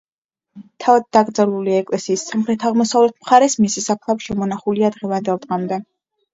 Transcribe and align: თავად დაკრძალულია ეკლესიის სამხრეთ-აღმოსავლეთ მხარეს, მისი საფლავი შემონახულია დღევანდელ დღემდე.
თავად 0.85 1.05
დაკრძალულია 1.17 1.83
ეკლესიის 1.83 2.25
სამხრეთ-აღმოსავლეთ 2.31 3.15
მხარეს, 3.23 3.59
მისი 3.69 3.87
საფლავი 3.91 4.29
შემონახულია 4.31 4.95
დღევანდელ 4.99 5.43
დღემდე. 5.49 5.83